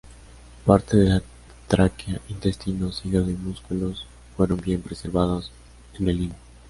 [0.65, 1.21] Parte de la
[1.67, 4.03] tráquea, intestinos, hígado, y músculos
[4.35, 5.51] fueron bien preservados
[5.99, 6.35] en el limo.